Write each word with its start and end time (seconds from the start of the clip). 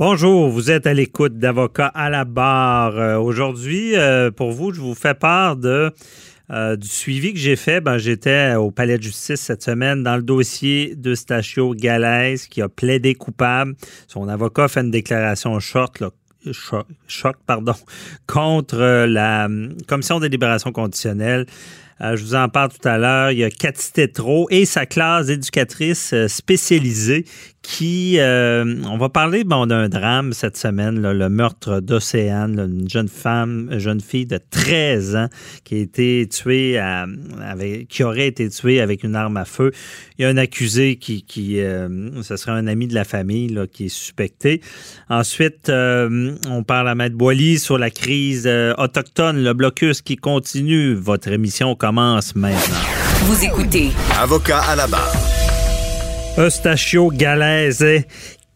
Bonjour, 0.00 0.48
vous 0.48 0.70
êtes 0.70 0.86
à 0.86 0.94
l'écoute 0.94 1.36
d'Avocats 1.36 1.88
à 1.88 2.08
la 2.08 2.24
barre. 2.24 2.96
Euh, 2.96 3.18
aujourd'hui, 3.18 3.98
euh, 3.98 4.30
pour 4.30 4.50
vous, 4.50 4.72
je 4.72 4.80
vous 4.80 4.94
fais 4.94 5.12
part 5.12 5.58
euh, 5.62 5.90
du 6.76 6.88
suivi 6.88 7.34
que 7.34 7.38
j'ai 7.38 7.54
fait. 7.54 7.82
Ben, 7.82 7.98
J'étais 7.98 8.54
au 8.54 8.70
Palais 8.70 8.96
de 8.96 9.02
justice 9.02 9.42
cette 9.42 9.62
semaine 9.62 10.02
dans 10.02 10.16
le 10.16 10.22
dossier 10.22 10.94
de 10.96 11.14
Stachio 11.14 11.74
qui 11.74 11.86
a 11.90 12.68
plaidé 12.70 13.14
coupable. 13.14 13.74
Son 14.08 14.26
avocat 14.30 14.68
fait 14.68 14.80
une 14.80 14.90
déclaration 14.90 15.60
choc, 15.60 16.00
pardon, 17.46 17.74
contre 18.26 19.04
la 19.04 19.48
Commission 19.86 20.18
des 20.18 20.30
libérations 20.30 20.72
conditionnelles. 20.72 21.44
je 22.00 22.22
vous 22.22 22.34
en 22.34 22.48
parle 22.48 22.70
tout 22.70 22.88
à 22.88 22.96
l'heure. 22.96 23.32
Il 23.32 23.38
y 23.40 23.44
a 23.44 23.50
Cathy 23.50 23.92
Tétrault 23.92 24.46
et 24.48 24.64
sa 24.64 24.86
classe 24.86 25.26
d'éducatrice 25.26 26.14
spécialisée 26.26 27.26
qui, 27.62 28.16
euh, 28.18 28.76
on 28.86 28.96
va 28.96 29.10
parler 29.10 29.44
bon, 29.44 29.66
d'un 29.66 29.88
drame 29.88 30.32
cette 30.32 30.56
semaine, 30.56 31.00
le 31.00 31.28
meurtre 31.28 31.80
d'Océane, 31.80 32.58
une 32.58 32.88
jeune 32.88 33.08
femme, 33.08 33.68
une 33.70 33.78
jeune 33.78 34.00
fille 34.00 34.26
de 34.26 34.40
13 34.50 35.16
ans 35.16 35.28
qui 35.64 35.74
a 35.74 35.78
été 35.78 36.26
tuée, 36.30 36.78
avec, 36.78 37.88
qui 37.88 38.02
aurait 38.02 38.28
été 38.28 38.48
tuée 38.48 38.80
avec 38.80 39.04
une 39.04 39.14
arme 39.14 39.36
à 39.36 39.44
feu. 39.44 39.72
Il 40.18 40.22
y 40.22 40.24
a 40.24 40.28
un 40.28 40.38
accusé 40.38 40.96
qui, 40.96 41.22
qui 41.22 41.60
euh, 41.60 42.22
ce 42.22 42.36
serait 42.36 42.52
un 42.52 42.66
ami 42.66 42.86
de 42.86 42.94
la 42.94 43.04
famille 43.04 43.48
là, 43.48 43.66
qui 43.66 43.86
est 43.86 43.88
suspecté. 43.88 44.62
Ensuite, 45.10 45.68
euh, 45.68 46.34
on 46.48 46.62
parle 46.62 46.88
à 46.88 46.94
Maître 46.94 47.16
Boily 47.16 47.58
sur 47.58 47.76
la 47.76 47.90
crise 47.90 48.48
autochtone, 48.78 49.42
le 49.42 49.52
blocus 49.52 50.00
qui 50.00 50.16
continue. 50.16 50.94
Votre 50.94 51.28
émission 51.28 51.74
commence 51.74 52.34
maintenant. 52.34 52.80
Vous 53.24 53.44
écoutez. 53.44 53.90
Avocat 54.18 54.60
à 54.60 54.76
la 54.76 54.86
barre. 54.86 55.29
Eustachio 56.40 57.10
Galaise 57.10 57.84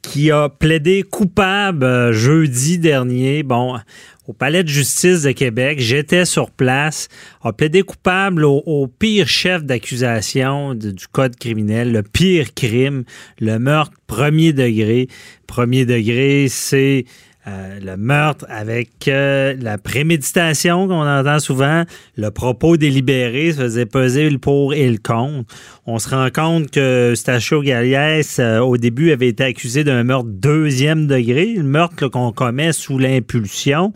qui 0.01 0.30
a 0.30 0.48
plaidé 0.48 1.02
coupable 1.02 1.84
euh, 1.84 2.12
jeudi 2.15 2.79
dernier. 2.79 3.43
Bon, 3.43 3.79
au 4.27 4.33
Palais 4.33 4.62
de 4.62 4.69
justice 4.69 5.23
de 5.23 5.33
Québec. 5.33 5.80
J'étais 5.80 6.24
sur 6.24 6.51
place, 6.51 7.09
a 7.43 7.52
plaidé 7.52 7.82
coupable 7.82 8.45
au, 8.46 8.87
pire 8.87 9.29
chef 9.29 9.65
d'accusation 9.65 10.74
du 10.74 11.07
code 11.12 11.37
criminel, 11.37 11.93
le 11.93 12.02
pire 12.02 12.55
crime, 12.55 13.05
le 13.38 13.59
meurtre 13.59 13.99
premier 14.07 14.55
degré. 14.55 15.09
Premier 15.46 15.85
degré, 15.85 16.46
c'est 16.49 17.05
euh, 17.46 17.78
le 17.78 17.98
meurtre 17.98 18.46
avec 18.48 19.06
euh, 19.06 19.54
la 19.60 19.76
préméditation 19.76 20.88
qu'on 20.88 21.06
entend 21.06 21.38
souvent, 21.40 21.84
le 22.16 22.30
propos 22.30 22.78
délibéré, 22.78 23.52
ça 23.52 23.64
faisait 23.64 23.84
peser 23.84 24.30
le 24.30 24.38
pour 24.38 24.73
et 24.73 24.88
le 24.88 24.96
contre. 24.96 25.45
On 25.84 25.98
se 25.98 26.09
rend 26.09 26.30
compte 26.30 26.70
que 26.70 27.12
Stachio 27.15 27.60
Galiès, 27.60 28.38
euh, 28.38 28.60
au 28.60 28.78
début, 28.78 29.12
avait 29.12 29.28
été 29.28 29.45
accusé 29.45 29.84
d'un 29.84 30.04
meurtre 30.04 30.30
deuxième 30.30 31.06
degré, 31.06 31.52
le 31.54 31.65
meurtre 31.65 32.09
qu'on 32.09 32.32
commet 32.32 32.72
sous 32.72 32.98
l'impulsion. 32.98 33.92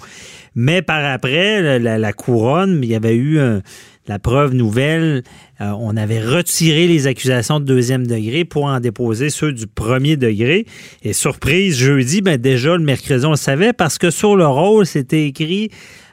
Mais 0.54 0.82
par 0.82 1.02
après, 1.02 1.78
la, 1.78 1.96
la 1.96 2.12
couronne, 2.12 2.80
il 2.82 2.91
y 2.91 2.96
avait 2.96 3.16
eu 3.16 3.41
un 3.41 3.62
la 4.09 4.19
preuve 4.19 4.55
nouvelle, 4.55 5.23
euh, 5.61 5.73
on 5.78 5.97
avait 5.97 6.20
retiré 6.20 6.87
les 6.87 7.06
accusations 7.06 7.61
de 7.61 7.64
deuxième 7.64 8.06
degré 8.06 8.45
pour 8.45 8.65
en 8.65 8.81
déposer 8.81 9.28
ceux 9.28 9.53
du 9.53 9.67
premier 9.67 10.17
degré. 10.17 10.67
Et 11.03 11.12
surprise, 11.12 11.77
jeudi, 11.77 12.23
ben 12.23 12.41
déjà 12.41 12.77
le 12.77 12.83
mercredi, 12.83 13.27
on 13.27 13.33
le 13.33 13.37
savait 13.37 13.75
parce 13.75 13.98
que 13.98 14.11
sur 14.11 14.34
le 14.34 14.47
rôle, 14.47 14.87
c'était 14.87 15.27
écrit 15.27 15.70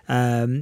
euh, 0.10 0.62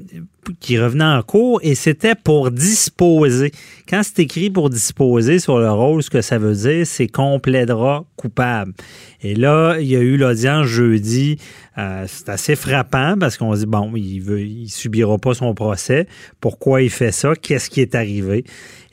qui 0.60 0.80
revenait 0.80 1.04
en 1.04 1.22
cours 1.22 1.60
et 1.64 1.76
c'était 1.76 2.16
pour 2.16 2.52
disposer. 2.52 3.52
Quand 3.90 4.02
c'est 4.04 4.20
écrit 4.20 4.50
pour 4.50 4.70
disposer 4.70 5.40
sur 5.40 5.60
le 5.60 5.72
rôle, 5.72 6.04
ce 6.04 6.10
que 6.10 6.22
ça 6.22 6.38
veut 6.38 6.56
dire, 6.56 6.86
c'est 6.88 7.08
qu'on 7.08 7.40
plaidera 7.40 8.06
coupable. 8.16 8.74
Et 9.22 9.36
là, 9.36 9.78
il 9.80 9.88
y 9.88 9.96
a 9.96 10.00
eu 10.00 10.18
l'audience 10.18 10.68
jeudi. 10.68 11.38
Euh, 11.78 12.06
c'est 12.08 12.30
assez 12.30 12.56
frappant 12.56 13.16
parce 13.20 13.38
qu'on 13.38 13.54
dit, 13.54 13.66
bon, 13.66 13.92
il 13.96 14.20
veut, 14.20 14.42
il 14.42 14.70
subira 14.70 15.18
pas 15.18 15.34
son 15.34 15.54
procès. 15.54 16.08
Pourquoi 16.40 16.82
il 16.82 16.90
fait 16.90 17.12
ça? 17.12 17.34
Qu'est-ce 17.36 17.70
qui 17.70 17.82
est 17.82 17.96
arrivé? 17.96 18.44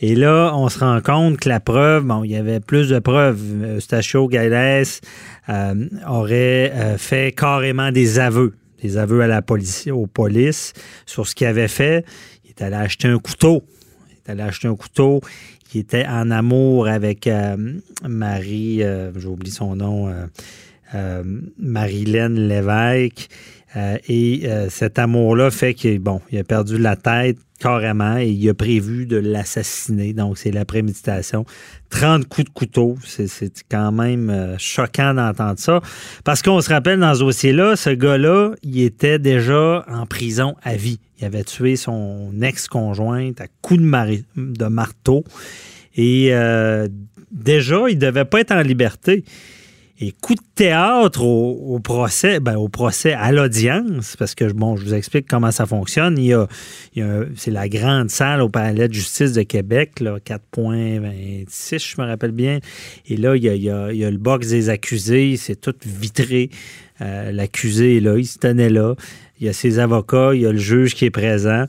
Et 0.01 0.15
là, 0.15 0.53
on 0.55 0.69
se 0.69 0.79
rend 0.79 1.01
compte 1.01 1.39
que 1.39 1.49
la 1.49 1.61
preuve, 1.61 2.05
bon, 2.05 2.25
il 2.25 2.31
y 2.31 2.37
avait 2.37 2.61
plus 2.61 2.89
de 2.89 2.99
preuves. 2.99 3.41
Eustachio 3.77 4.29
Gales 4.29 4.85
euh, 5.49 5.75
aurait 6.09 6.73
fait 6.97 7.33
carrément 7.37 7.93
des 7.93 8.19
aveux 8.19 8.55
des 8.83 8.97
aveux 8.97 9.21
à 9.21 9.27
la 9.27 9.43
police, 9.43 9.87
aux 9.89 10.07
polices 10.07 10.73
sur 11.07 11.27
ce 11.27 11.35
qu'il 11.35 11.47
avait 11.47 11.69
fait. 11.69 12.05
Il 12.45 12.51
est 12.51 12.63
allé 12.63 12.77
acheter 12.77 13.09
un 13.09 13.19
couteau. 13.19 13.63
Il 14.09 14.17
est 14.17 14.31
allé 14.33 14.43
acheter 14.43 14.69
un 14.69 14.77
couteau. 14.77 15.21
Il 15.73 15.81
était 15.81 16.07
en 16.07 16.31
amour 16.31 16.89
avec 16.89 17.27
euh, 17.27 17.57
Marie, 18.07 18.83
euh, 18.83 19.13
j'oublie 19.17 19.53
son 19.53 19.77
nom, 19.77 20.09
euh, 20.09 20.27
euh 20.95 21.23
Marilène 21.59 22.49
Lévesque. 22.49 23.29
Et 23.77 24.49
cet 24.69 24.99
amour-là 24.99 25.51
fait 25.51 25.75
qu'il 25.75 25.99
bon, 26.01 26.21
il 26.31 26.39
a 26.39 26.45
perdu 26.45 26.79
la 26.79 26.97
tête 26.97 27.39
carrément 27.61 28.17
et 28.17 28.29
il 28.29 28.49
a 28.49 28.55
prévu 28.55 29.07
de 29.07 29.17
l'assassiner. 29.17 30.13
Donc, 30.13 30.39
c'est 30.39 30.51
la 30.51 30.65
préméditation. 30.65 31.45
30 31.91 32.27
coups 32.27 32.47
de 32.47 32.53
couteau. 32.53 32.97
C'est 33.05 33.29
quand 33.71 33.93
même 33.93 34.31
euh, 34.31 34.57
choquant 34.59 35.15
d'entendre 35.15 35.59
ça. 35.59 35.81
Parce 36.25 36.43
qu'on 36.43 36.61
se 36.61 36.71
rappelle 36.71 36.99
dans 36.99 37.15
ce 37.15 37.21
dossier-là, 37.21 37.77
ce 37.77 37.91
gars-là, 37.91 38.55
il 38.63 38.81
était 38.81 39.19
déjà 39.19 39.85
en 39.89 40.07
prison 40.07 40.57
à 40.63 40.75
vie. 40.75 40.99
Il 41.21 41.27
avait 41.27 41.45
tué 41.45 41.77
son 41.77 42.33
ex-conjointe 42.41 43.41
à 43.41 43.47
coups 43.61 43.81
de, 43.81 44.25
de 44.37 44.65
marteau. 44.67 45.23
Et 45.97 46.29
euh, 46.33 46.89
déjà, 47.31 47.85
il 47.91 47.99
devait 47.99 48.25
pas 48.25 48.41
être 48.41 48.53
en 48.53 48.63
liberté. 48.63 49.25
Et 50.03 50.13
coup 50.13 50.35
de 50.35 50.41
théâtre 50.55 51.23
au, 51.23 51.79
procès, 51.79 52.41
ben, 52.41 52.57
au 52.57 52.69
procès 52.71 53.13
à 53.13 53.33
l'audience, 53.33 54.17
parce 54.17 54.35
que 54.35 54.51
bon, 54.51 54.75
je 54.77 54.85
vous 54.87 54.95
explique 54.95 55.27
comment 55.29 55.51
ça 55.51 55.67
fonctionne. 55.67 56.17
Il 56.17 56.25
y 56.25 56.33
a, 56.33 56.47
c'est 57.37 57.51
la 57.51 57.69
grande 57.69 58.09
salle 58.09 58.41
au 58.41 58.49
palais 58.49 58.89
de 58.89 58.95
justice 58.95 59.35
de 59.35 59.43
Québec, 59.43 60.01
là, 60.01 60.17
4.26, 60.25 61.95
je 61.95 62.01
me 62.01 62.07
rappelle 62.07 62.33
bien. 62.33 62.61
Et 63.09 63.19
là, 63.19 63.37
il 63.37 63.45
y 63.45 63.69
a, 63.69 63.91
le 64.11 64.17
box 64.17 64.49
des 64.49 64.71
accusés, 64.71 65.37
c'est 65.37 65.61
tout 65.61 65.75
vitré. 65.85 66.49
Euh, 67.03 67.31
l'accusé 67.31 67.99
est 67.99 68.01
là, 68.01 68.17
il 68.17 68.27
se 68.27 68.39
tenait 68.39 68.71
là. 68.71 68.95
Il 69.39 69.47
y 69.47 69.49
a 69.51 69.53
ses 69.53 69.79
avocats, 69.79 70.31
il 70.33 70.41
y 70.41 70.47
a 70.47 70.53
le 70.53 70.59
juge 70.59 70.95
qui 70.95 71.05
est 71.05 71.11
présent 71.11 71.67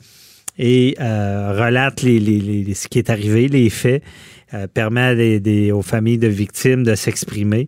et 0.57 0.95
euh, 1.01 1.53
relate 1.53 2.01
les, 2.01 2.73
ce 2.75 2.87
qui 2.87 2.99
est 2.99 3.09
arrivé, 3.09 3.49
les 3.49 3.69
faits, 3.69 4.03
euh, 4.53 4.67
permet 4.67 5.71
aux 5.71 5.81
familles 5.81 6.17
de 6.17 6.27
victimes 6.27 6.83
de 6.83 6.95
s'exprimer. 6.95 7.67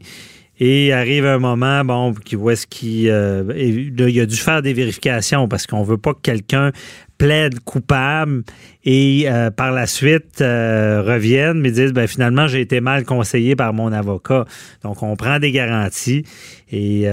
Et 0.65 0.93
arrive 0.93 1.25
un 1.25 1.39
moment, 1.39 1.83
bon, 1.83 2.13
qui 2.13 2.35
voit 2.35 2.55
ce 2.55 2.65
qui. 2.65 3.09
Euh, 3.09 3.43
il 3.53 4.21
a 4.21 4.25
dû 4.25 4.37
faire 4.37 4.61
des 4.61 4.71
vérifications 4.71 5.49
parce 5.49 5.67
qu'on 5.67 5.83
veut 5.83 5.97
pas 5.97 6.13
que 6.13 6.21
quelqu'un 6.21 6.71
plaide 7.17 7.59
coupable 7.59 8.43
et 8.85 9.25
euh, 9.27 9.51
par 9.51 9.73
la 9.73 9.87
suite 9.87 10.39
euh, 10.39 11.03
revienne 11.05 11.59
mais 11.59 11.71
disent 11.71 11.91
ben 11.91 12.07
finalement 12.07 12.47
j'ai 12.47 12.61
été 12.61 12.79
mal 12.79 13.03
conseillé 13.03 13.57
par 13.57 13.73
mon 13.73 13.91
avocat. 13.91 14.45
Donc 14.83 15.03
on 15.03 15.17
prend 15.17 15.37
des 15.37 15.51
garanties 15.51 16.23
et, 16.71 17.07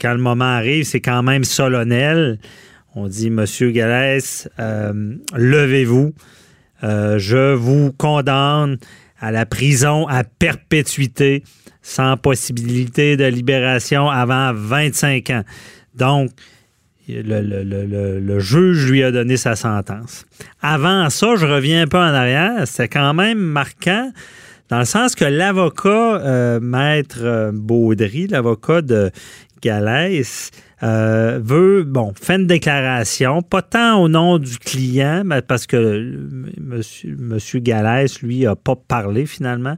quand 0.00 0.14
le 0.14 0.20
moment 0.20 0.44
arrive, 0.44 0.82
c'est 0.82 1.00
quand 1.00 1.22
même 1.22 1.44
solennel. 1.44 2.40
On 2.96 3.06
dit 3.06 3.30
Monsieur 3.30 3.70
Galès, 3.70 4.48
levez-vous. 4.58 6.14
je 6.82 7.54
vous 7.54 7.92
condamne 7.92 8.76
à 9.22 9.30
la 9.30 9.46
prison 9.46 10.06
à 10.08 10.24
perpétuité 10.24 11.42
sans 11.80 12.16
possibilité 12.16 13.16
de 13.16 13.24
libération 13.24 14.10
avant 14.10 14.52
25 14.52 15.30
ans. 15.30 15.44
Donc, 15.94 16.30
le, 17.08 18.38
juge 18.38 18.90
lui 18.90 19.02
a 19.02 19.10
donné 19.10 19.36
sa 19.36 19.56
sentence. 19.56 20.24
Avant 20.60 21.08
ça, 21.08 21.36
je 21.36 21.46
reviens 21.46 21.82
un 21.82 21.86
peu 21.86 21.98
en 21.98 22.14
arrière, 22.14 22.66
c'était 22.66 22.88
quand 22.88 23.14
même 23.14 23.38
marquant 23.38 24.12
dans 24.68 24.78
le 24.78 24.84
sens 24.86 25.14
que 25.14 25.24
l'avocat, 25.26 25.88
euh, 26.22 26.58
maître 26.58 27.18
euh, 27.20 27.50
Baudry, 27.52 28.26
l'avocat 28.26 28.80
de 28.80 29.10
Galès, 29.62 30.50
euh, 30.82 31.40
veut, 31.42 31.84
bon, 31.84 32.12
fait 32.20 32.34
une 32.34 32.46
déclaration, 32.46 33.40
pas 33.40 33.62
tant 33.62 34.02
au 34.02 34.08
nom 34.08 34.38
du 34.38 34.58
client, 34.58 35.22
mais 35.24 35.40
parce 35.40 35.66
que 35.66 36.18
monsieur, 36.60 37.16
monsieur 37.18 37.60
Galès, 37.60 38.20
lui, 38.22 38.40
n'a 38.40 38.56
pas 38.56 38.76
parlé 38.76 39.26
finalement. 39.26 39.76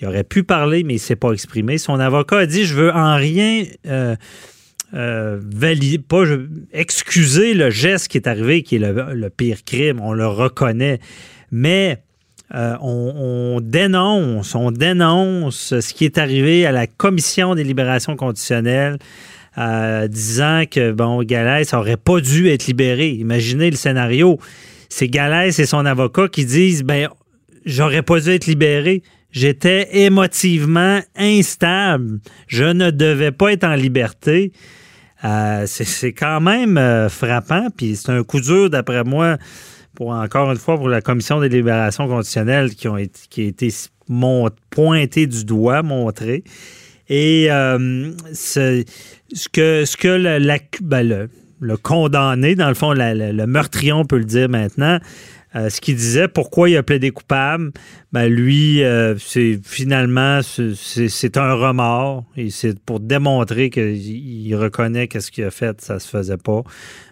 Il 0.00 0.06
aurait 0.06 0.24
pu 0.24 0.44
parler, 0.44 0.84
mais 0.84 0.94
il 0.94 0.96
ne 0.96 1.00
s'est 1.00 1.16
pas 1.16 1.32
exprimé. 1.32 1.78
Son 1.78 1.98
avocat 1.98 2.38
a 2.38 2.46
dit 2.46 2.64
Je 2.64 2.74
veux 2.74 2.92
en 2.92 3.16
rien. 3.16 3.64
Euh, 3.86 4.14
euh, 4.94 5.40
pas 6.08 6.22
excuser 6.72 7.54
le 7.54 7.70
geste 7.70 8.08
qui 8.08 8.16
est 8.16 8.28
arrivé, 8.28 8.62
qui 8.62 8.76
est 8.76 8.78
le, 8.78 9.28
pire 9.28 9.64
crime, 9.64 10.00
on 10.00 10.12
le 10.12 10.26
reconnaît, 10.26 11.00
mais 11.50 12.04
euh, 12.54 12.76
on, 12.80 13.60
dénonce, 13.62 14.54
on 14.54 14.70
dénonce 14.70 15.80
ce 15.80 15.94
qui 15.94 16.04
est 16.04 16.18
arrivé 16.18 16.66
à 16.66 16.72
la 16.72 16.86
commission 16.86 17.54
des 17.54 17.64
libérations 17.64 18.16
conditionnelles, 18.16 18.98
disant 19.56 20.64
que 20.70 20.92
bon, 20.92 21.22
Galès 21.22 21.72
n'aurait 21.72 21.96
pas 21.96 22.20
dû 22.20 22.48
être 22.48 22.66
libéré. 22.66 23.10
Imaginez 23.10 23.70
le 23.70 23.76
scénario. 23.76 24.38
C'est 24.88 25.08
Galès 25.08 25.58
et 25.58 25.66
son 25.66 25.86
avocat 25.86 26.28
qui 26.28 26.44
disent 26.44 26.82
ben 26.82 27.08
j'aurais 27.64 28.02
pas 28.02 28.20
dû 28.20 28.30
être 28.30 28.46
libéré 28.46 29.02
J'étais 29.34 30.04
émotivement 30.04 31.00
instable. 31.16 32.20
Je 32.46 32.66
ne 32.66 32.92
devais 32.92 33.32
pas 33.32 33.52
être 33.52 33.64
en 33.64 33.74
liberté. 33.74 34.52
Euh, 35.24 35.64
c'est 35.66 36.12
quand 36.12 36.40
même 36.40 36.78
euh, 36.78 37.08
frappant, 37.08 37.66
puis 37.76 37.96
c'est 37.96 38.12
un 38.12 38.22
coup 38.22 38.40
dur, 38.40 38.70
d'après 38.70 39.02
moi, 39.02 39.36
pour 39.94 40.10
encore 40.10 40.50
une 40.50 40.58
fois, 40.58 40.76
pour 40.76 40.88
la 40.88 41.00
Commission 41.00 41.40
des 41.40 41.48
libérations 41.48 42.08
conditionnelles 42.08 42.74
qui, 42.74 42.88
ont 42.88 42.96
été, 42.96 43.20
qui 43.30 43.42
a 43.42 43.44
été 43.44 43.72
pointé 44.70 45.26
du 45.26 45.44
doigt, 45.44 45.82
montré. 45.82 46.44
Et 47.08 47.50
euh, 47.50 48.12
ce, 48.32 48.82
que, 49.52 49.84
ce 49.84 49.96
que 49.96 50.08
la, 50.08 50.58
ben, 50.80 51.28
le, 51.60 51.76
condamné, 51.76 52.54
dans 52.54 52.68
le 52.68 52.74
fond, 52.74 52.92
le 52.94 53.46
meurtrier, 53.46 53.92
on 53.92 54.04
peut 54.04 54.18
le 54.18 54.24
dire 54.24 54.48
maintenant, 54.48 54.98
euh, 55.56 55.70
ce 55.70 55.80
qu'il 55.80 55.96
disait, 55.96 56.26
pourquoi 56.26 56.68
il 56.68 56.76
a 56.76 56.82
plaidé 56.82 57.10
coupable, 57.10 57.70
ben 58.12 58.26
lui, 58.26 58.82
euh, 58.82 59.16
c'est 59.18 59.60
finalement, 59.62 60.40
c'est 60.42 61.36
un 61.36 61.54
remords. 61.54 62.24
Et 62.36 62.50
c'est 62.50 62.78
pour 62.80 63.00
démontrer 63.00 63.70
qu'il 63.70 64.56
reconnaît 64.56 65.06
que 65.06 65.20
ce 65.20 65.30
qu'il 65.30 65.44
a 65.44 65.50
fait, 65.50 65.80
ça 65.80 65.98
se 66.00 66.08
faisait 66.08 66.36
pas. 66.36 66.62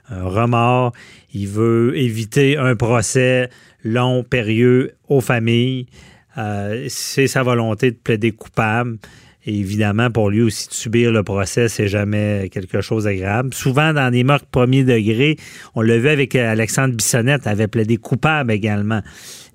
Un 0.09 0.25
remords. 0.25 0.93
Il 1.33 1.49
veut 1.49 1.97
éviter 1.97 2.57
un 2.57 2.75
procès 2.75 3.49
long, 3.85 4.25
périlleux 4.25 4.93
aux 5.09 5.21
familles. 5.21 5.87
Euh, 6.39 6.87
c'est 6.89 7.27
sa 7.27 7.43
volonté 7.43 7.91
de 7.93 7.97
plaider 7.97 8.33
coupable. 8.33 8.99
Évidemment, 9.45 10.09
pour 10.11 10.31
lui 10.31 10.43
aussi 10.43 10.69
subir 10.71 11.11
le 11.11 11.25
procès, 11.25 11.69
c'est 11.69 11.89
jamais 11.89 12.49
quelque 12.53 12.81
chose 12.81 13.05
d'agréable. 13.05 13.53
Souvent, 13.55 13.93
dans 13.93 14.09
des 14.11 14.23
meurtres 14.23 14.47
premier 14.47 14.85
degré, 14.85 15.37
on 15.75 15.81
l'a 15.81 15.99
vu 15.99 16.09
avec 16.09 16.37
Alexandre 16.37 16.95
Bissonnette, 16.95 17.49
avait 17.49 17.67
plaidé 17.67 17.97
coupable 17.97 18.53
également. 18.53 19.01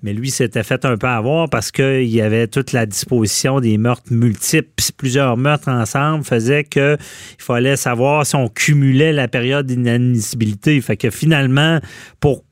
Mais 0.04 0.14
lui 0.14 0.30
s'était 0.30 0.64
fait 0.64 0.84
un 0.86 0.98
peu 0.98 1.08
avoir 1.08 1.50
parce 1.50 1.72
qu'il 1.72 2.04
y 2.04 2.22
avait 2.22 2.48
toute 2.48 2.72
la 2.74 2.86
disposition 2.86 3.62
des 3.62 3.78
meurtres 3.78 4.12
multiples. 4.12 4.70
Plusieurs 4.98 5.38
meurtres 5.38 5.70
ensemble 5.70 6.24
faisaient 6.24 6.66
qu'il 6.66 6.98
fallait 7.40 7.78
savoir 7.78 8.26
si 8.26 8.36
on 8.36 8.50
cumulait 8.50 9.14
la 9.14 9.28
période 9.28 9.66
d'inadmissibilité. 9.66 10.80
Fait 10.82 10.98
que 10.98 11.10
finalement, 11.10 11.80
pour 12.20 12.44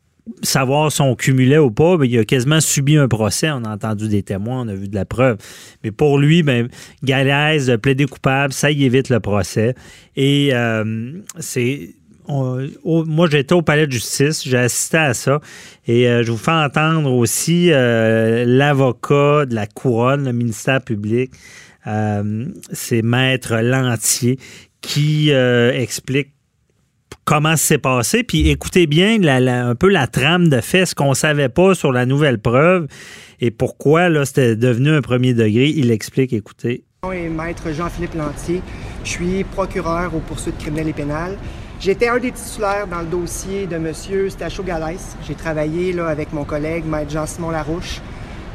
savoir 0.42 0.92
si 0.92 1.02
on 1.02 1.16
cumulait 1.16 1.58
ou 1.58 1.72
pas, 1.72 1.98
il 2.04 2.18
a 2.18 2.26
quasiment 2.26 2.60
subi 2.60 2.98
un 2.98 3.08
procès. 3.08 3.50
On 3.52 3.64
a 3.64 3.70
entendu 3.70 4.08
des 4.08 4.24
témoins, 4.24 4.62
on 4.62 4.68
a 4.68 4.74
vu 4.74 4.88
de 4.88 4.96
la 4.96 5.06
preuve. 5.06 5.38
Mais 5.84 5.92
pour 5.92 6.18
lui, 6.18 6.44
ben, 6.44 6.68
Galaise 7.04 7.68
de 7.68 7.76
plaider 7.76 8.06
coupable, 8.06 8.54
ça 8.54 8.72
y 8.72 8.86
évite 8.86 9.10
le 9.10 9.20
procès. 9.20 9.76
Et 10.16 10.50
euh, 10.54 11.12
c'est. 11.40 11.96
moi, 12.28 13.28
j'étais 13.30 13.54
au 13.54 13.62
palais 13.62 13.88
de 13.88 13.92
justice, 13.92 14.44
j'ai 14.48 14.58
assisté 14.58 14.98
à 14.98 15.14
ça. 15.14 15.42
Et 15.88 16.08
euh, 16.08 16.24
je 16.24 16.32
vous 16.32 16.38
fais 16.38 16.52
entendre 16.52 17.12
aussi 17.12 17.72
euh, 17.72 18.46
l'avocat 18.48 19.46
de 19.46 19.54
la 19.54 19.68
couronne, 19.68 20.26
le 20.26 20.34
ministère 20.34 20.82
public. 20.82 21.32
c'est 22.72 23.02
Maître 23.04 23.58
Lantier 23.58 24.40
qui 24.82 25.32
explique 25.32 26.35
comment 27.26 27.58
c'est 27.58 27.80
passé. 27.80 28.24
Puis 28.24 28.50
écoutez 28.50 28.88
bien 28.88 29.22
un 29.24 29.76
peu 29.76 29.90
la 29.90 30.08
trame 30.08 30.48
de 30.48 30.62
fait, 30.62 30.86
ce 30.86 30.96
qu'on 30.96 31.14
savait 31.14 31.50
pas 31.50 31.76
sur 31.76 31.92
la 31.92 32.06
nouvelle 32.06 32.40
preuve 32.40 32.88
et 33.42 33.52
pourquoi 33.52 34.10
là, 34.10 34.26
c'était 34.26 34.56
devenu 34.56 34.92
un 34.92 35.02
premier 35.02 35.34
degré. 35.34 35.68
Il 35.68 35.92
explique, 35.92 36.32
écoutez. 36.34 36.86
Et 37.14 37.30
maître 37.30 37.72
Jean-Philippe 37.72 38.16
Lantier. 38.16 38.62
Je 39.04 39.10
suis 39.10 39.44
procureur 39.44 40.16
aux 40.16 40.20
poursuites 40.20 40.58
criminelles 40.58 40.90
et 40.90 40.94
pénales. 40.94 41.38
J'étais 41.80 42.08
un 42.08 42.18
des 42.18 42.32
titulaires 42.32 42.88
dans 42.88 43.02
le 43.02 43.08
dossier 43.08 43.68
de 43.68 43.76
M. 43.76 43.94
Stacho 44.30 44.64
Galès. 44.64 45.16
J'ai 45.28 45.36
travaillé 45.36 45.94
là, 45.94 46.08
avec 46.08 46.34
mon 46.34 46.46
collègue, 46.46 46.86
maître 46.86 47.12
Jean-Simon 47.12 47.52
Larouche. 47.52 48.02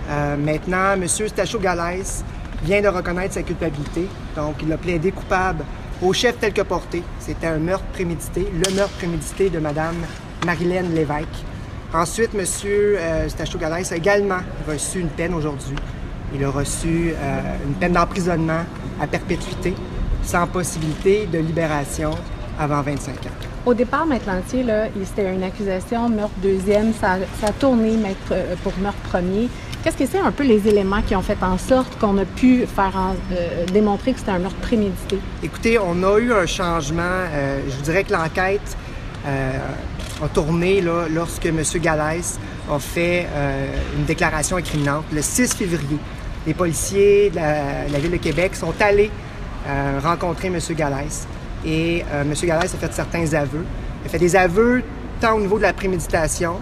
Euh, 0.09 0.37
maintenant, 0.37 0.95
M. 0.95 1.07
Stacho 1.07 1.59
Galès 1.59 2.25
vient 2.65 2.81
de 2.81 2.89
reconnaître 2.89 3.35
sa 3.35 3.43
culpabilité. 3.43 4.07
Donc, 4.35 4.57
il 4.63 4.73
a 4.73 4.79
plaidé 4.79 5.13
coupable 5.13 5.65
au 6.03 6.13
chef 6.13 6.39
tel 6.39 6.53
que 6.53 6.63
porté. 6.63 7.03
C'était 7.19 7.47
un 7.47 7.59
meurtre 7.59 7.85
prémédité, 7.93 8.47
le 8.53 8.75
meurtre 8.75 8.95
prémédité 8.97 9.51
de 9.51 9.59
Mme 9.59 9.97
Marilène 10.47 10.95
Lévesque. 10.95 11.45
Ensuite, 11.93 12.31
M. 12.35 12.45
Euh, 12.65 13.29
a 13.29 13.97
également 13.97 14.39
reçu 14.69 15.01
une 15.01 15.09
peine 15.09 15.35
aujourd'hui. 15.35 15.77
Il 16.35 16.45
a 16.45 16.51
reçu 16.51 17.13
euh, 17.13 17.41
une 17.67 17.75
peine 17.75 17.93
d'emprisonnement 17.93 18.61
à 19.01 19.07
perpétuité, 19.07 19.75
sans 20.23 20.47
possibilité 20.47 21.27
de 21.27 21.39
libération 21.39 22.13
avant 22.59 22.83
25 22.83 23.13
ans. 23.13 23.51
Au 23.67 23.75
départ, 23.75 24.07
Maître 24.07 24.27
Lantier, 24.29 24.65
c'était 25.05 25.35
une 25.35 25.43
accusation 25.43 26.09
meurtre 26.09 26.35
deuxième. 26.43 26.93
Ça, 26.95 27.19
ça 27.41 27.49
a 27.49 27.53
tourné 27.53 27.99
euh, 28.31 28.55
pour 28.63 28.73
meurtre 28.79 29.01
premier. 29.01 29.49
Qu'est-ce 29.83 29.97
que 29.97 30.05
c'est 30.05 30.19
un 30.19 30.31
peu 30.31 30.43
les 30.43 30.69
éléments 30.69 31.01
qui 31.01 31.17
ont 31.17 31.23
fait 31.23 31.43
en 31.43 31.57
sorte 31.57 31.99
qu'on 31.99 32.19
a 32.19 32.27
pu 32.27 32.67
faire 32.67 32.93
euh, 33.33 33.65
démontrer 33.73 34.13
que 34.13 34.19
c'était 34.19 34.33
un 34.33 34.39
meurtre 34.39 34.59
prémédité? 34.59 35.19
Écoutez, 35.43 35.79
on 35.79 36.03
a 36.03 36.19
eu 36.19 36.35
un 36.35 36.45
changement. 36.45 37.01
Euh, 37.01 37.61
je 37.67 37.77
vous 37.77 37.83
dirais 37.83 38.05
que 38.05 38.13
l'enquête 38.13 38.77
euh, 39.27 39.53
a 40.23 40.29
tourné 40.29 40.83
là, 40.83 41.07
lorsque 41.11 41.47
M. 41.47 41.63
Galès 41.77 42.39
a 42.71 42.79
fait 42.79 43.27
une 43.97 44.05
déclaration 44.05 44.59
incriminante 44.59 45.05
le 45.15 45.23
6 45.23 45.55
février. 45.55 45.97
Les 46.47 46.53
policiers 46.53 47.31
de 47.31 47.37
la, 47.37 47.99
Ville 47.99 48.11
de 48.11 48.17
Québec 48.19 48.57
sont 48.57 48.75
allés 48.81 49.11
rencontrer 50.03 50.49
M. 50.49 50.59
Galès 50.77 51.27
et 51.65 52.05
M. 52.13 52.35
Galès 52.43 52.75
a 52.75 52.77
fait 52.77 52.93
certains 52.93 53.33
aveux. 53.33 53.65
Il 54.05 54.07
a 54.07 54.11
fait 54.11 54.19
des 54.19 54.37
aveux 54.37 54.83
tant 55.23 55.37
au 55.37 55.41
niveau 55.41 55.57
de 55.57 55.63
la 55.63 55.73
préméditation 55.73 56.57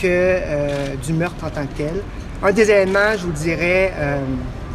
que 0.00 0.96
du 1.06 1.12
meurtre 1.12 1.44
en 1.44 1.50
tant 1.50 1.66
que 1.66 1.76
tel. 1.76 2.02
Un 2.46 2.52
des 2.52 2.70
éléments, 2.70 3.16
je 3.16 3.24
vous 3.24 3.32
dirais, 3.32 3.90
euh, 3.96 4.18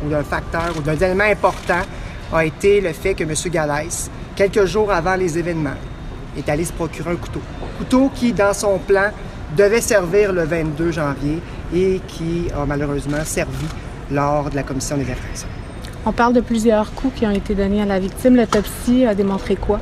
ou 0.03 0.09
d'un 0.09 0.23
facteur, 0.23 0.73
ou 0.75 0.81
d'un 0.81 0.95
élément 0.95 1.25
important, 1.25 1.81
a 2.33 2.43
été 2.43 2.81
le 2.81 2.93
fait 2.93 3.13
que 3.13 3.23
M. 3.23 3.33
Galès, 3.51 4.09
quelques 4.35 4.65
jours 4.65 4.91
avant 4.91 5.15
les 5.15 5.37
événements, 5.37 5.77
est 6.35 6.49
allé 6.49 6.65
se 6.65 6.73
procurer 6.73 7.11
un 7.11 7.15
couteau. 7.15 7.41
Couteau 7.77 8.09
qui, 8.15 8.33
dans 8.33 8.55
son 8.55 8.79
plan, 8.79 9.11
devait 9.55 9.81
servir 9.81 10.33
le 10.33 10.45
22 10.45 10.89
janvier 10.91 11.43
et 11.71 12.01
qui 12.07 12.47
a 12.59 12.65
malheureusement 12.65 13.23
servi 13.23 13.67
lors 14.09 14.49
de 14.49 14.55
la 14.55 14.63
commission 14.63 14.97
des 14.97 15.03
infractions. 15.03 15.47
On 16.07 16.11
parle 16.11 16.33
de 16.33 16.41
plusieurs 16.41 16.91
coups 16.95 17.19
qui 17.19 17.27
ont 17.27 17.31
été 17.31 17.53
donnés 17.53 17.83
à 17.83 17.85
la 17.85 17.99
victime. 17.99 18.35
L'autopsie 18.35 19.05
a 19.05 19.13
démontré 19.13 19.55
quoi? 19.55 19.79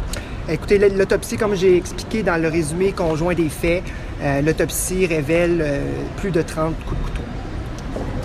Écoutez, 0.49 0.77
l'autopsie, 0.77 1.37
comme 1.37 1.55
j'ai 1.55 1.77
expliqué 1.77 2.21
dans 2.21 2.35
le 2.35 2.49
résumé 2.49 2.91
conjoint 2.91 3.33
des 3.33 3.47
faits, 3.47 3.83
euh, 4.21 4.41
l'autopsie 4.41 5.05
révèle 5.05 5.61
euh, 5.61 5.79
plus 6.17 6.31
de 6.31 6.41
30 6.41 6.73
coups 6.85 6.99
de 6.99 7.05
couteau 7.05 7.16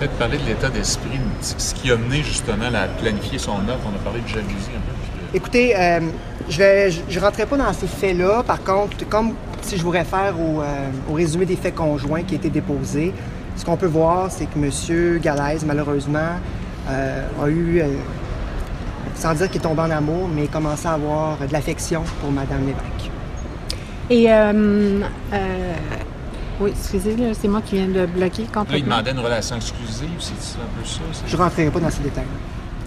peut-être 0.02 0.18
parler 0.18 0.38
de 0.38 0.46
l'état 0.46 0.68
d'esprit, 0.68 1.20
ce 1.40 1.74
qui 1.74 1.92
a 1.92 1.96
mené 1.96 2.24
justement 2.24 2.64
à 2.64 2.88
planifier 2.88 3.38
son 3.38 3.52
œuvre. 3.52 3.78
On 3.86 3.94
a 3.94 4.02
parlé 4.02 4.20
de 4.20 4.26
jalousie 4.26 4.70
un 4.76 4.80
peu. 4.80 5.36
Écoutez, 5.36 5.76
euh, 5.76 6.00
je 6.48 7.14
ne 7.14 7.20
rentrerai 7.20 7.46
pas 7.46 7.56
dans 7.56 7.72
ces 7.72 7.86
faits-là. 7.86 8.42
Par 8.42 8.64
contre, 8.64 9.08
comme 9.08 9.34
si 9.60 9.76
je 9.76 9.82
vous 9.82 9.90
réfère 9.90 10.34
au, 10.40 10.60
euh, 10.60 10.88
au, 11.08 11.14
résumé 11.14 11.46
des 11.46 11.54
faits 11.54 11.76
conjoints 11.76 12.24
qui 12.24 12.34
a 12.34 12.38
été 12.38 12.50
déposé, 12.50 13.14
ce 13.56 13.64
qu'on 13.64 13.76
peut 13.76 13.86
voir, 13.86 14.28
c'est 14.32 14.46
que 14.46 14.58
M. 14.58 15.20
Galaise, 15.20 15.64
malheureusement, 15.64 16.32
euh, 16.90 17.24
a 17.40 17.48
eu, 17.48 17.82
sans 19.14 19.34
dire 19.34 19.48
qu'il 19.48 19.60
est 19.60 19.64
tombé 19.64 19.82
en 19.82 19.90
amour, 19.90 20.28
mais 20.34 20.48
commencé 20.48 20.88
à 20.88 20.94
avoir 20.94 21.38
de 21.38 21.52
l'affection 21.52 22.02
pour 22.20 22.32
Mme 22.32 22.66
Lévesque. 22.66 23.10
Et 24.10 24.26
oui, 26.60 26.70
excusez, 26.70 27.16
c'est 27.40 27.48
moi 27.48 27.62
qui 27.62 27.76
viens 27.76 27.88
de 27.88 28.06
bloquer 28.06 28.44
complètement. 28.44 28.72
Là, 28.72 28.78
il 28.78 28.84
demandait 28.84 29.10
une 29.12 29.18
relation 29.18 29.56
exclusive, 29.56 30.10
c'est 30.18 30.58
un 30.58 30.78
peu 30.78 30.86
ça? 30.86 31.00
Je 31.26 31.36
ne 31.36 31.42
rentrerai 31.42 31.70
pas 31.70 31.80
dans 31.80 31.90
ces 31.90 32.02
détails. 32.02 32.24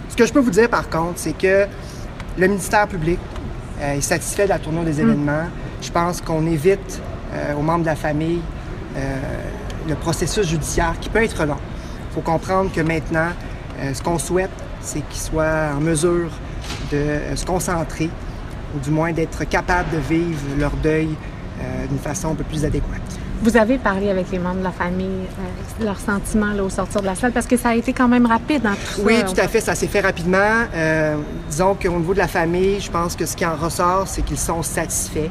Ce 0.08 0.16
que 0.16 0.24
je 0.24 0.32
peux 0.32 0.40
vous 0.40 0.50
dire, 0.50 0.70
par 0.70 0.88
contre, 0.88 1.18
c'est 1.18 1.36
que 1.36 1.66
le 2.38 2.46
ministère 2.46 2.86
public 2.86 3.18
euh, 3.80 3.94
est 3.94 4.00
satisfait 4.00 4.44
de 4.44 4.50
la 4.50 4.58
tournure 4.58 4.84
des 4.84 5.02
hmm. 5.02 5.08
événements. 5.08 5.46
Je 5.82 5.90
pense 5.90 6.20
qu'on 6.20 6.46
évite 6.46 7.00
euh, 7.32 7.54
aux 7.54 7.62
membres 7.62 7.82
de 7.82 7.86
la 7.86 7.96
famille 7.96 8.40
euh, 8.96 9.16
le 9.88 9.94
processus 9.94 10.46
judiciaire 10.46 10.94
qui 11.00 11.08
peut 11.08 11.22
être 11.22 11.44
long. 11.44 11.58
Il 12.10 12.14
faut 12.14 12.20
comprendre 12.22 12.72
que 12.72 12.80
maintenant, 12.80 13.28
ce 13.92 14.02
qu'on 14.02 14.18
souhaite, 14.18 14.50
c'est 14.80 15.06
qu'ils 15.06 15.20
soient 15.20 15.68
en 15.76 15.80
mesure 15.80 16.30
de 16.90 17.36
se 17.36 17.44
concentrer, 17.44 18.08
ou 18.74 18.80
du 18.80 18.90
moins 18.90 19.12
d'être 19.12 19.44
capables 19.44 19.90
de 19.90 19.98
vivre 19.98 20.40
leur 20.58 20.72
deuil 20.82 21.10
d'une 21.90 21.98
façon 21.98 22.30
un 22.30 22.34
peu 22.34 22.42
plus 22.42 22.64
adéquate. 22.64 23.15
Vous 23.42 23.56
avez 23.56 23.76
parlé 23.76 24.10
avec 24.10 24.30
les 24.30 24.38
membres 24.38 24.58
de 24.58 24.64
la 24.64 24.70
famille, 24.70 25.06
euh, 25.06 25.84
leurs 25.84 26.00
sentiments 26.00 26.52
là, 26.52 26.64
au 26.64 26.70
sortir 26.70 27.02
de 27.02 27.06
la 27.06 27.14
salle, 27.14 27.32
parce 27.32 27.46
que 27.46 27.56
ça 27.56 27.70
a 27.70 27.74
été 27.74 27.92
quand 27.92 28.08
même 28.08 28.26
rapide. 28.26 28.64
Hein, 28.64 28.74
tout 28.94 29.02
oui, 29.04 29.22
tout 29.24 29.38
à 29.40 29.46
fait, 29.46 29.60
ça 29.60 29.74
s'est 29.74 29.86
fait 29.86 30.00
rapidement. 30.00 30.64
Euh, 30.74 31.16
disons 31.50 31.74
qu'au 31.74 31.98
niveau 31.98 32.14
de 32.14 32.18
la 32.18 32.28
famille, 32.28 32.80
je 32.80 32.90
pense 32.90 33.14
que 33.14 33.26
ce 33.26 33.36
qui 33.36 33.44
en 33.44 33.54
ressort, 33.54 34.08
c'est 34.08 34.22
qu'ils 34.22 34.38
sont 34.38 34.62
satisfaits. 34.62 35.28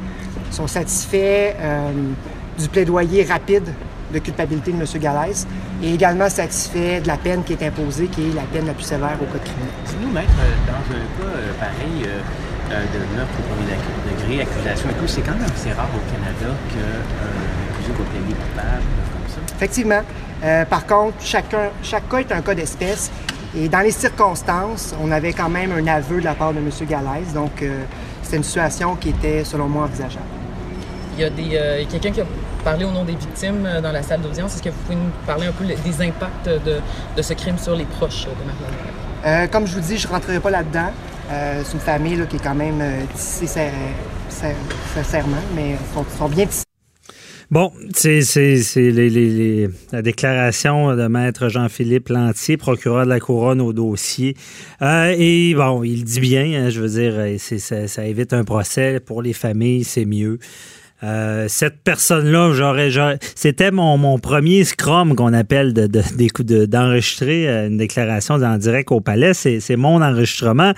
Ils 0.52 0.56
sont 0.56 0.68
satisfaits 0.68 1.56
euh, 1.60 1.92
du 2.60 2.68
plaidoyer 2.70 3.24
rapide 3.24 3.66
de 4.14 4.20
culpabilité 4.20 4.72
de 4.72 4.78
M. 4.78 4.86
Galès 5.02 5.48
et 5.82 5.94
également 5.94 6.30
satisfaits 6.30 7.02
de 7.02 7.08
la 7.08 7.18
peine 7.18 7.44
qui 7.44 7.54
est 7.54 7.64
imposée, 7.64 8.08
qui 8.08 8.30
est 8.30 8.36
la 8.36 8.44
peine 8.44 8.68
la 8.68 8.74
plus 8.74 8.84
sévère 8.84 9.18
au 9.20 9.26
code 9.26 9.44
criminel. 9.44 9.74
Nous, 10.00 10.12
maître, 10.12 10.30
dans 10.68 10.74
un 10.74 11.02
cas 11.18 11.38
pareil, 11.60 12.08
de 12.70 13.16
meurtre 13.18 13.34
au 13.40 13.56
premier 13.56 13.76
degré, 13.76 14.42
accusation 14.44 14.90
et 14.90 14.94
tout, 14.94 15.08
c'est 15.08 15.22
quand 15.22 15.34
même 15.34 15.50
assez 15.52 15.72
rare 15.72 15.90
au 15.94 16.12
Canada 16.12 16.56
que 16.70 16.80
Effectivement. 19.56 20.02
Euh, 20.44 20.66
par 20.66 20.86
contre, 20.86 21.16
chacun, 21.22 21.70
chaque 21.82 22.10
cas 22.10 22.18
est 22.18 22.32
un 22.32 22.42
cas 22.42 22.54
d'espèce 22.54 23.10
Et 23.58 23.70
dans 23.70 23.80
les 23.80 23.92
circonstances, 23.92 24.94
on 25.02 25.12
avait 25.12 25.32
quand 25.32 25.48
même 25.50 25.72
un 25.72 25.88
aveu 25.88 26.20
de 26.20 26.26
la 26.26 26.34
part 26.34 26.52
de 26.52 26.60
M. 26.60 26.70
Galaise, 26.90 27.34
donc 27.34 27.62
euh, 27.62 27.84
c'était 28.22 28.38
une 28.38 28.44
situation 28.44 28.96
qui 28.96 29.10
était, 29.10 29.46
selon 29.46 29.70
moi, 29.70 29.86
envisageable. 29.86 30.26
Il 31.18 31.22
y 31.22 31.24
a 31.24 31.30
des, 31.30 31.52
euh, 31.54 31.84
quelqu'un 31.90 32.12
qui 32.12 32.20
a 32.20 32.26
parlé 32.66 32.84
au 32.84 32.92
nom 32.92 33.06
des 33.06 33.16
victimes 33.16 33.66
euh, 33.66 33.80
dans 33.80 33.94
la 33.94 34.04
salle 34.04 34.20
d'audience. 34.22 34.56
Est-ce 34.56 34.64
que 34.64 34.70
vous 34.70 34.82
pouvez 34.84 34.98
nous 34.98 35.10
parler 35.26 35.48
un 35.48 35.54
peu 35.54 35.64
des 35.64 36.06
impacts 36.06 36.50
de, 36.50 36.82
de 37.16 37.22
ce 37.22 37.34
crime 37.34 37.58
sur 37.58 37.76
les 37.78 37.86
proches 37.86 38.26
de 38.26 38.46
Marlène? 38.46 38.78
Euh, 39.26 39.48
comme 39.48 39.66
je 39.66 39.76
vous 39.76 39.80
dis, 39.80 39.98
je 39.98 40.08
ne 40.08 40.12
rentrerai 40.12 40.42
pas 40.42 40.50
là-dedans. 40.50 40.92
Euh, 41.32 41.62
c'est 41.64 41.74
une 41.74 41.80
famille 41.80 42.18
là, 42.18 42.26
qui 42.26 42.36
est 42.36 42.44
quand 42.44 42.56
même 42.56 42.84
tissée 43.16 43.48
sincèrement, 44.94 45.38
mais 45.56 45.72
ils 45.72 45.94
sont, 45.94 46.06
sont 46.18 46.28
bien 46.28 46.46
tissés. 46.46 46.65
Bon, 47.52 47.72
c'est 47.94 48.22
la 49.92 50.02
déclaration 50.02 50.96
de 50.96 51.08
maître 51.08 51.48
Jean-Philippe 51.50 52.10
Lantier, 52.10 52.58
procureur 52.58 53.06
de 53.06 53.10
la 53.10 53.20
couronne 53.20 53.62
au 53.62 53.72
dossier. 53.72 54.36
Euh, 54.82 55.14
et 55.18 55.54
bon, 55.54 55.84
il 55.84 56.04
dit 56.04 56.20
bien, 56.20 56.66
hein, 56.66 56.70
je 56.70 56.82
veux 56.82 57.00
dire, 57.00 57.40
ça, 57.40 57.88
ça, 57.88 58.06
évite 58.06 58.34
un 58.34 58.44
procès. 58.44 59.00
Pour 59.00 59.22
les 59.22 59.34
familles, 59.34 59.84
c'est 59.84 60.06
mieux. 60.06 60.40
Euh, 61.04 61.48
cette 61.50 61.84
personne-là, 61.84 62.54
j'aurais, 62.54 62.90
c'était 63.36 63.70
mon, 63.70 64.18
premier 64.18 64.64
scrum 64.64 65.16
qu'on 65.16 65.34
appelle 65.34 65.74
de, 65.74 65.88
de, 65.88 66.66
d'enregistrer 66.66 67.48
euh, 67.48 67.68
une 67.68 67.78
déclaration 67.78 68.36
en 68.36 68.58
direct 68.58 68.92
au 68.92 69.02
palais. 69.02 69.34
C'est, 69.34 69.76
mon 69.76 70.02
enregistrement. 70.02 70.74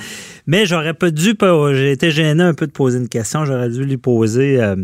Mais 0.48 0.66
j'aurais 0.66 0.96
pas 0.96 1.12
dû, 1.12 1.36
j'ai 1.74 1.92
été 1.92 2.12
gêné 2.12 2.44
un 2.44 2.54
peu 2.54 2.66
de 2.66 2.72
poser 2.72 2.98
une 2.98 3.10
question. 3.10 3.46
J'aurais 3.46 3.70
dû 3.70 3.86
lui 3.86 3.98
poser 3.98 4.62
euh, 4.62 4.76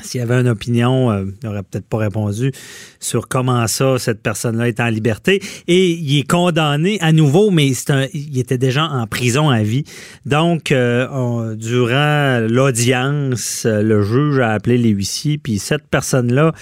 s'il 0.00 0.20
y 0.20 0.22
avait 0.22 0.40
une 0.40 0.48
opinion, 0.48 1.10
euh, 1.10 1.24
il 1.42 1.46
n'aurait 1.46 1.62
peut-être 1.62 1.86
pas 1.86 1.98
répondu 1.98 2.52
sur 3.00 3.28
comment 3.28 3.66
ça, 3.66 3.98
cette 3.98 4.22
personne-là 4.22 4.68
est 4.68 4.80
en 4.80 4.88
liberté. 4.88 5.42
Et 5.66 5.90
il 5.90 6.18
est 6.18 6.28
condamné 6.28 6.98
à 7.00 7.12
nouveau, 7.12 7.50
mais 7.50 7.72
un, 7.88 8.06
il 8.14 8.38
était 8.38 8.58
déjà 8.58 8.84
en 8.84 9.06
prison 9.06 9.50
à 9.50 9.62
vie. 9.62 9.84
Donc, 10.24 10.72
euh, 10.72 11.56
durant 11.56 12.46
l'audience, 12.48 13.66
le 13.66 14.02
juge 14.02 14.38
a 14.38 14.52
appelé 14.52 14.78
les 14.78 14.90
huissiers, 14.90 15.38
puis 15.38 15.58
cette 15.58 15.88
personne-là 15.88 16.52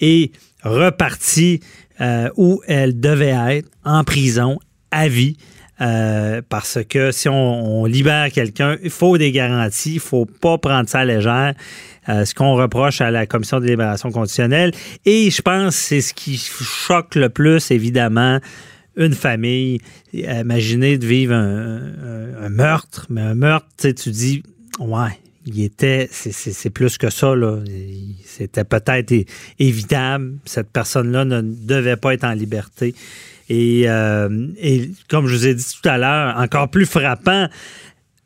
est 0.00 0.32
repartie 0.62 1.60
euh, 2.00 2.28
où 2.36 2.60
elle 2.66 3.00
devait 3.00 3.56
être, 3.56 3.68
en 3.84 4.04
prison, 4.04 4.58
à 4.90 5.08
vie. 5.08 5.36
Euh, 5.80 6.40
parce 6.48 6.78
que 6.88 7.10
si 7.10 7.28
on, 7.28 7.84
libère 7.84 8.30
quelqu'un, 8.32 8.76
il 8.82 8.90
faut 8.90 9.18
des 9.18 9.30
garanties, 9.30 9.94
il 9.94 10.00
faut 10.00 10.24
pas 10.24 10.58
prendre 10.58 10.88
ça 10.88 11.00
à 11.00 11.04
légère. 11.04 11.54
Euh, 12.08 12.24
ce 12.24 12.34
qu'on 12.34 12.54
reproche 12.54 13.00
à 13.00 13.10
la 13.10 13.26
commission 13.26 13.58
de 13.58 13.66
libération 13.66 14.10
conditionnelle. 14.10 14.72
Et 15.04 15.30
je 15.30 15.42
pense 15.42 15.74
que 15.74 15.82
c'est 15.82 16.00
ce 16.00 16.14
qui 16.14 16.36
choque 16.36 17.16
le 17.16 17.28
plus, 17.28 17.70
évidemment, 17.72 18.38
une 18.96 19.14
famille. 19.14 19.80
Imaginez 20.12 20.98
de 20.98 21.06
vivre 21.06 21.34
un, 21.34 21.78
un, 21.78 22.44
un 22.44 22.48
meurtre, 22.48 23.06
mais 23.10 23.22
un 23.22 23.34
meurtre, 23.34 23.90
tu 23.90 24.10
dis, 24.10 24.44
ouais, 24.78 25.18
il 25.46 25.62
était, 25.62 26.08
c'est 26.10 26.70
plus 26.70 26.98
que 26.98 27.08
ça, 27.08 27.36
là. 27.36 27.60
C'était 28.24 28.64
peut-être 28.64 29.14
évitable. 29.60 30.34
Cette 30.44 30.70
personne-là 30.70 31.24
ne 31.24 31.40
devait 31.40 31.96
pas 31.96 32.14
être 32.14 32.24
en 32.24 32.32
liberté. 32.32 32.94
Et, 33.48 33.88
euh, 33.88 34.48
et 34.58 34.90
comme 35.08 35.26
je 35.26 35.36
vous 35.36 35.46
ai 35.46 35.54
dit 35.54 35.64
tout 35.64 35.88
à 35.88 35.98
l'heure, 35.98 36.36
encore 36.38 36.68
plus 36.68 36.86
frappant, 36.86 37.48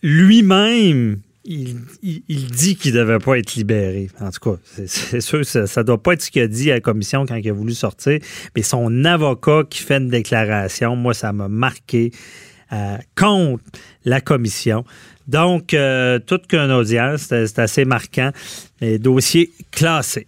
lui-même, 0.02 1.18
il, 1.44 1.76
dit 2.02 2.76
qu'il 2.76 2.94
ne 2.94 3.00
devait 3.00 3.18
pas 3.18 3.38
être 3.38 3.54
libéré. 3.54 4.10
En 4.20 4.30
tout 4.30 4.50
cas, 4.50 4.56
c'est 4.86 5.20
sûr, 5.20 5.44
ça 5.44 5.64
ne 5.64 5.82
doit 5.82 6.02
pas 6.02 6.12
être 6.12 6.22
ce 6.22 6.30
qu'il 6.30 6.42
a 6.42 6.48
dit 6.48 6.70
à 6.70 6.74
la 6.74 6.80
commission 6.80 7.24
quand 7.26 7.36
il 7.36 7.48
a 7.48 7.52
voulu 7.52 7.74
sortir, 7.74 8.18
mais 8.54 8.62
son 8.62 9.04
avocat 9.04 9.62
qui 9.68 9.82
fait 9.82 9.96
une 9.96 10.08
déclaration, 10.08 10.96
moi, 10.96 11.14
ça 11.14 11.32
m'a 11.32 11.48
marqué 11.48 12.12
euh, 12.72 12.96
contre 13.16 13.64
la 14.04 14.20
commission. 14.20 14.84
Donc, 15.26 15.74
euh, 15.74 16.18
toute 16.18 16.46
qu'une 16.46 16.70
audience, 16.70 17.22
c'est 17.28 17.58
assez 17.58 17.84
marquant. 17.84 18.30
Dossier 18.80 19.52
classé. 19.70 20.26